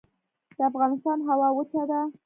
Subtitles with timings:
[0.57, 2.01] د افغانستان هوا وچه ده